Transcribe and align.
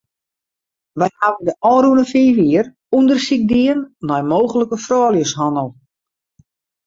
Wy 0.99 1.07
hawwe 1.17 1.41
de 1.47 1.53
ôfrûne 1.71 2.03
fiif 2.11 2.35
jier 2.47 2.65
ûndersyk 2.97 3.43
dien 3.51 3.79
nei 4.07 4.21
mooglike 4.31 4.77
frouljushannel. 4.85 5.69